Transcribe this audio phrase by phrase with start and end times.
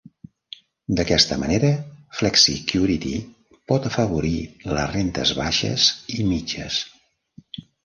[0.99, 1.69] D"aquesta manera,
[2.21, 3.13] Flexicurity
[3.73, 4.33] pot afavorir
[4.73, 5.87] les rentes baixes
[6.19, 6.83] i mitges.